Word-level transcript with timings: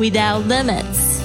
without 0.00 0.46
limits. 0.46 1.20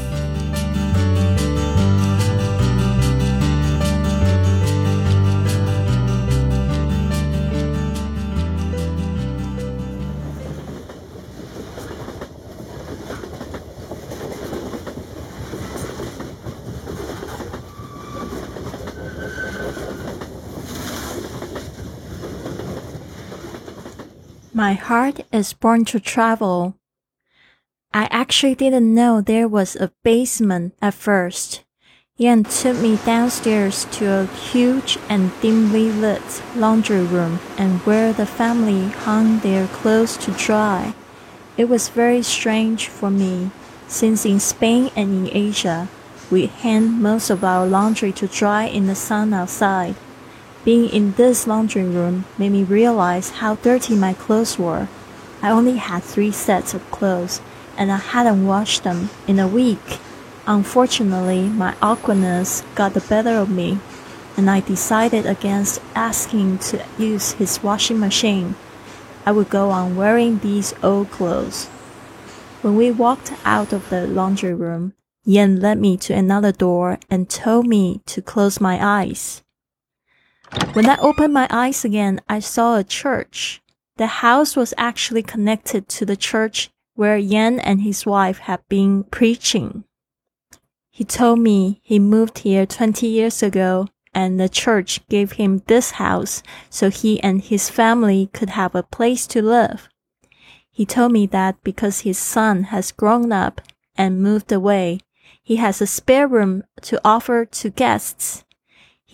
My 24.54 24.74
heart 24.74 25.22
is 25.32 25.54
born 25.54 25.86
to 25.86 26.00
travel. 26.00 26.76
I 27.96 28.10
actually 28.12 28.56
didn't 28.56 28.94
know 28.94 29.22
there 29.22 29.48
was 29.48 29.78
a 29.78 29.94
basement 30.04 30.74
at 30.82 30.96
first. 30.96 31.64
Yan 32.18 32.44
took 32.44 32.76
me 32.80 33.00
downstairs 33.06 33.86
to 33.92 34.12
a 34.12 34.26
huge 34.26 34.98
and 35.08 35.32
dimly 35.40 35.94
lit 35.94 36.42
laundry 36.58 37.04
room 37.04 37.40
and 37.58 37.80
where 37.88 38.12
the 38.12 38.26
family 38.26 38.90
hung 38.90 39.40
their 39.40 39.68
clothes 39.68 40.18
to 40.18 40.32
dry. 40.32 40.94
It 41.56 41.70
was 41.70 41.88
very 41.88 42.22
strange 42.22 42.90
for 42.90 43.10
me, 43.10 43.52
since 43.88 44.26
in 44.26 44.42
Spain 44.42 44.92
and 44.94 45.30
in 45.30 45.34
Asia, 45.34 45.88
we 46.30 46.48
hang 46.48 47.02
most 47.02 47.30
of 47.30 47.46
our 47.46 47.66
laundry 47.66 48.12
to 48.20 48.28
dry 48.28 48.66
in 48.66 48.88
the 48.88 48.96
sun 48.96 49.34
outside. 49.34 49.96
Being 50.66 50.90
in 50.90 51.14
this 51.14 51.48
laundry 51.48 51.86
room 51.86 52.26
made 52.38 52.52
me 52.52 52.66
realize 52.66 53.40
how 53.40 53.56
dirty 53.56 53.96
my 53.96 54.12
clothes 54.12 54.60
were. 54.60 54.90
I 55.42 55.50
only 55.50 55.78
had 55.78 56.04
three 56.04 56.32
sets 56.32 56.74
of 56.74 56.92
clothes, 56.92 57.40
and 57.78 57.92
I 57.92 57.98
hadn't 57.98 58.46
washed 58.46 58.84
them 58.84 59.10
in 59.28 59.40
a 59.40 59.48
week. 59.48 60.00
Unfortunately, 60.48 61.50
my 61.50 61.76
awkwardness 61.82 62.64
got 62.76 62.94
the 62.94 63.02
better 63.02 63.38
of 63.38 63.50
me, 63.50 63.80
and 64.38 64.50
I 64.50 64.60
decided 64.60 65.26
against 65.26 65.82
asking 65.96 66.60
to 66.60 66.86
use 66.98 67.34
his 67.34 67.64
washing 67.64 68.00
machine. 68.00 68.56
I 69.26 69.32
would 69.32 69.50
go 69.50 69.72
on 69.72 69.96
wearing 69.96 70.40
these 70.40 70.74
old 70.84 71.10
clothes. 71.10 71.66
When 72.62 72.76
we 72.76 72.92
walked 72.92 73.34
out 73.44 73.74
of 73.74 73.90
the 73.90 74.06
laundry 74.06 74.54
room, 74.54 74.94
Yan 75.24 75.60
led 75.60 75.80
me 75.80 75.98
to 75.98 76.14
another 76.14 76.52
door 76.52 77.00
and 77.10 77.28
told 77.28 77.66
me 77.66 78.02
to 78.06 78.22
close 78.22 78.62
my 78.62 78.78
eyes. 78.80 79.42
When 80.74 80.88
I 80.88 80.98
opened 80.98 81.34
my 81.34 81.48
eyes 81.50 81.84
again, 81.84 82.22
I 82.30 82.40
saw 82.40 82.78
a 82.78 82.84
church. 82.84 83.62
The 83.98 84.08
house 84.08 84.56
was 84.56 84.74
actually 84.78 85.24
connected 85.24 85.90
to 85.90 86.06
the 86.06 86.16
church 86.16 86.70
where 86.96 87.18
Yan 87.18 87.60
and 87.60 87.82
his 87.82 88.06
wife 88.06 88.40
had 88.40 88.62
been 88.68 89.04
preaching. 89.04 89.84
He 90.90 91.04
told 91.04 91.40
me 91.40 91.82
he 91.84 92.00
moved 92.00 92.40
here 92.40 92.66
20 92.66 93.06
years 93.08 93.44
ago 93.44 93.88
and 94.14 94.40
the 94.40 94.50
church 94.50 95.06
gave 95.10 95.34
him 95.34 95.62
this 95.68 95.92
house 95.92 96.42
so 96.70 96.90
he 96.90 97.22
and 97.22 97.42
his 97.42 97.70
family 97.70 98.30
could 98.34 98.52
have 98.52 98.74
a 98.74 98.84
place 98.84 99.28
to 99.28 99.42
live. 99.42 99.90
He 100.72 100.86
told 100.86 101.12
me 101.12 101.26
that 101.28 101.64
because 101.64 102.02
his 102.02 102.18
son 102.18 102.66
has 102.66 102.92
grown 102.92 103.32
up 103.32 103.62
and 103.96 104.22
moved 104.22 104.52
away, 104.52 105.00
he 105.42 105.58
has 105.58 105.82
a 105.82 105.88
spare 105.88 106.28
room 106.28 106.64
to 106.82 107.00
offer 107.04 107.46
to 107.46 107.70
guests 107.70 108.46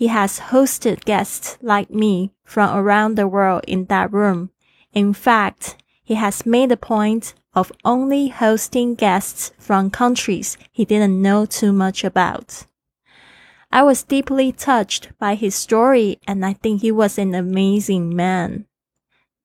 he 0.02 0.08
has 0.08 0.50
hosted 0.50 1.04
guests 1.04 1.58
like 1.62 1.88
me 1.88 2.32
from 2.44 2.76
around 2.76 3.14
the 3.14 3.28
world 3.28 3.62
in 3.68 3.84
that 3.84 4.12
room. 4.12 4.50
In 4.92 5.12
fact, 5.12 5.76
he 6.02 6.14
has 6.14 6.44
made 6.44 6.72
a 6.72 6.76
point 6.76 7.34
of 7.54 7.72
only 7.84 8.28
hosting 8.28 8.94
guests 8.94 9.52
from 9.58 9.90
countries 9.90 10.56
he 10.70 10.84
didn't 10.84 11.20
know 11.20 11.44
too 11.44 11.72
much 11.72 12.04
about. 12.04 12.64
I 13.70 13.82
was 13.82 14.02
deeply 14.02 14.52
touched 14.52 15.10
by 15.18 15.34
his 15.34 15.54
story 15.54 16.18
and 16.26 16.44
I 16.44 16.52
think 16.54 16.80
he 16.80 16.92
was 16.92 17.18
an 17.18 17.34
amazing 17.34 18.14
man. 18.14 18.66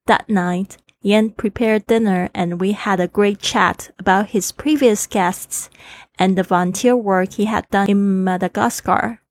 That 0.06 0.30
night, 0.30 0.78
Yan 1.02 1.32
prepared 1.32 1.88
dinner 1.88 2.30
and 2.34 2.60
we 2.60 2.74
had 2.74 3.00
a 3.00 3.08
great 3.08 3.40
chat 3.40 3.92
about 4.00 4.28
his 4.28 4.52
previous 4.52 5.08
guests 5.08 5.70
and 6.20 6.38
the 6.38 6.44
volunteer 6.44 6.96
work 6.96 7.34
he 7.34 7.46
had 7.46 7.70
done 7.70 7.90
in 7.90 8.24
Madagascar. 8.24 9.22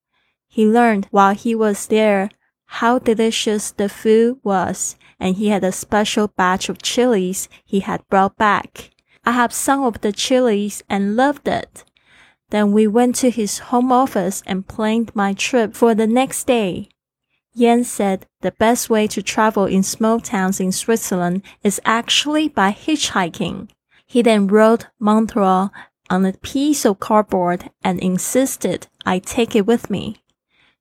He 0.48 0.66
learned 0.66 1.08
while 1.10 1.34
he 1.34 1.54
was 1.54 1.87
there 1.88 2.31
how 2.81 2.98
delicious 2.98 3.70
the 3.70 3.88
food 3.88 4.38
was, 4.42 4.97
and 5.19 5.37
he 5.37 5.48
had 5.48 5.64
a 5.64 5.72
special 5.72 6.28
batch 6.28 6.69
of 6.69 6.82
chilies 6.82 7.48
he 7.64 7.81
had 7.81 8.06
brought 8.10 8.37
back. 8.37 8.91
I 9.25 9.32
had 9.32 9.50
some 9.53 9.82
of 9.82 10.03
the 10.03 10.12
chilies 10.12 10.82
and 10.87 11.16
loved 11.16 11.48
it. 11.48 11.84
Then 12.50 12.72
we 12.72 12.87
went 12.87 13.14
to 13.16 13.31
his 13.31 13.70
home 13.70 13.91
office 13.91 14.42
and 14.47 14.69
planned 14.69 15.16
my 15.16 15.32
trip 15.32 15.75
for 15.75 15.94
the 15.94 16.06
next 16.06 16.47
day. 16.47 16.91
Yan 17.54 17.82
said 17.82 18.26
the 18.42 18.53
best 18.53 18.91
way 18.91 19.06
to 19.06 19.22
travel 19.22 19.64
in 19.64 19.82
small 19.82 20.20
towns 20.20 20.60
in 20.60 20.70
Switzerland 20.70 21.43
is 21.62 21.81
actually 21.87 22.47
by 22.47 22.72
hitchhiking. 22.72 23.70
He 24.06 24.20
then 24.20 24.48
wrote 24.48 24.87
Montreux 25.00 25.70
on 26.10 26.26
a 26.26 26.34
piece 26.34 26.84
of 26.84 27.00
cardboard 27.00 27.70
and 27.82 27.98
insisted 28.00 28.87
I 29.06 29.19
take 29.19 29.56
it 29.56 29.66
with 29.66 29.88
me 29.88 30.19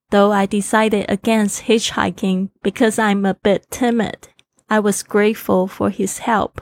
though 0.10 0.32
I 0.32 0.46
decided 0.46 1.06
against 1.10 1.64
hitchhiking 1.64 2.50
because 2.64 3.00
I'm 3.00 3.26
a 3.26 3.34
bit 3.34 3.70
timid. 3.70 4.30
I 4.70 4.80
was 4.80 5.04
grateful 5.04 5.68
for 5.68 5.90
his 5.90 6.20
help. 6.20 6.62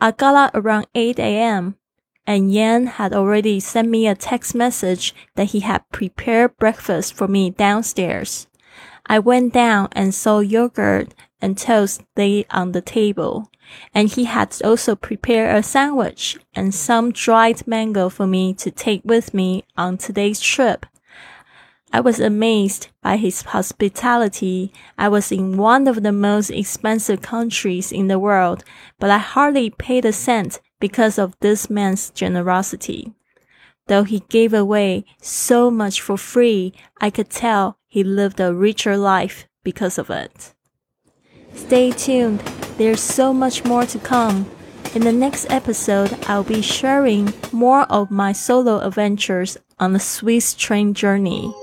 I 0.00 0.10
got 0.12 0.34
up 0.34 0.54
around 0.54 0.86
8 0.94 1.18
a.m. 1.18 1.76
and 2.26 2.52
Yan 2.52 2.86
had 2.86 3.12
already 3.12 3.60
sent 3.60 3.88
me 3.88 4.06
a 4.06 4.14
text 4.14 4.54
message 4.54 5.14
that 5.34 5.48
he 5.48 5.60
had 5.60 5.88
prepared 5.90 6.56
breakfast 6.58 7.14
for 7.14 7.26
me 7.26 7.50
downstairs. 7.50 8.46
I 9.06 9.20
went 9.20 9.52
down 9.52 9.88
and 9.92 10.14
saw 10.14 10.40
yogurt 10.40 11.14
and 11.40 11.56
toast 11.56 12.02
laid 12.16 12.46
on 12.50 12.72
the 12.72 12.80
table. 12.80 13.50
And 13.92 14.08
he 14.08 14.24
had 14.24 14.56
also 14.64 14.94
prepared 14.94 15.56
a 15.56 15.62
sandwich 15.62 16.38
and 16.54 16.74
some 16.74 17.10
dried 17.12 17.66
mango 17.66 18.08
for 18.08 18.26
me 18.26 18.54
to 18.54 18.70
take 18.70 19.02
with 19.04 19.34
me 19.34 19.64
on 19.76 19.98
today's 19.98 20.40
trip. 20.40 20.86
I 21.96 22.00
was 22.00 22.20
amazed 22.20 22.88
by 23.02 23.16
his 23.16 23.40
hospitality. 23.40 24.70
I 24.98 25.08
was 25.08 25.32
in 25.32 25.56
one 25.56 25.88
of 25.88 26.02
the 26.02 26.12
most 26.12 26.50
expensive 26.50 27.22
countries 27.22 27.90
in 27.90 28.08
the 28.08 28.18
world, 28.18 28.64
but 28.98 29.08
I 29.08 29.16
hardly 29.16 29.70
paid 29.70 30.04
a 30.04 30.12
cent 30.12 30.60
because 30.78 31.18
of 31.18 31.34
this 31.40 31.70
man's 31.70 32.10
generosity. 32.10 33.14
Though 33.86 34.04
he 34.04 34.20
gave 34.28 34.52
away 34.52 35.06
so 35.22 35.70
much 35.70 36.02
for 36.02 36.18
free, 36.18 36.74
I 37.00 37.08
could 37.08 37.30
tell 37.30 37.78
he 37.86 38.04
lived 38.04 38.40
a 38.40 38.54
richer 38.54 38.98
life 38.98 39.48
because 39.64 39.96
of 39.96 40.10
it. 40.10 40.52
Stay 41.54 41.92
tuned. 41.92 42.40
There's 42.76 43.00
so 43.00 43.32
much 43.32 43.64
more 43.64 43.86
to 43.86 43.98
come. 44.00 44.44
In 44.94 45.00
the 45.00 45.14
next 45.14 45.46
episode, 45.48 46.14
I'll 46.26 46.44
be 46.44 46.60
sharing 46.60 47.32
more 47.52 47.84
of 47.84 48.10
my 48.10 48.32
solo 48.32 48.80
adventures 48.80 49.56
on 49.78 49.94
the 49.94 49.98
Swiss 49.98 50.52
train 50.52 50.92
journey. 50.92 51.54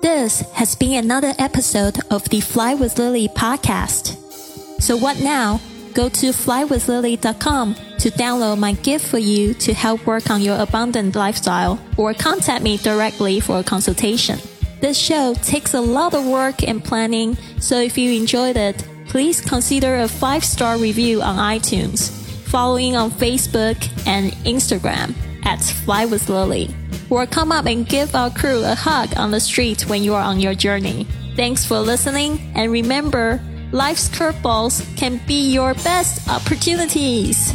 This 0.00 0.42
has 0.52 0.76
been 0.76 1.04
another 1.04 1.32
episode 1.40 1.98
of 2.10 2.22
the 2.28 2.40
Fly 2.40 2.74
with 2.74 2.98
Lily 2.98 3.26
podcast. 3.26 4.14
So 4.80 4.96
what 4.96 5.18
now? 5.18 5.60
Go 5.92 6.08
to 6.08 6.26
flywithlily.com 6.26 7.74
to 7.74 8.10
download 8.10 8.58
my 8.58 8.74
gift 8.74 9.08
for 9.08 9.18
you 9.18 9.54
to 9.54 9.74
help 9.74 10.06
work 10.06 10.30
on 10.30 10.40
your 10.40 10.60
abundant 10.60 11.16
lifestyle 11.16 11.80
or 11.96 12.14
contact 12.14 12.62
me 12.62 12.76
directly 12.76 13.40
for 13.40 13.58
a 13.58 13.64
consultation. 13.64 14.38
This 14.80 14.96
show 14.96 15.34
takes 15.34 15.74
a 15.74 15.80
lot 15.80 16.14
of 16.14 16.24
work 16.24 16.62
and 16.62 16.84
planning, 16.84 17.36
so 17.58 17.80
if 17.80 17.98
you 17.98 18.12
enjoyed 18.12 18.56
it, 18.56 18.86
please 19.08 19.40
consider 19.40 19.96
a 19.96 20.06
five 20.06 20.44
star 20.44 20.78
review 20.78 21.22
on 21.22 21.38
iTunes, 21.38 22.12
following 22.44 22.94
on 22.94 23.10
Facebook 23.10 23.76
and 24.06 24.30
Instagram 24.44 25.16
at 25.48 25.62
Fly 25.62 26.04
with 26.04 26.28
Lily, 26.28 26.68
or 27.08 27.26
come 27.26 27.50
up 27.50 27.64
and 27.64 27.88
give 27.88 28.14
our 28.14 28.28
crew 28.28 28.62
a 28.64 28.74
hug 28.74 29.16
on 29.16 29.30
the 29.30 29.40
street 29.40 29.88
when 29.88 30.02
you 30.02 30.12
are 30.14 30.22
on 30.22 30.38
your 30.38 30.54
journey. 30.54 31.06
Thanks 31.36 31.64
for 31.64 31.78
listening, 31.80 32.52
and 32.54 32.70
remember, 32.70 33.40
life's 33.72 34.10
curveballs 34.10 34.84
can 34.98 35.18
be 35.26 35.50
your 35.50 35.72
best 35.72 36.28
opportunities. 36.28 37.54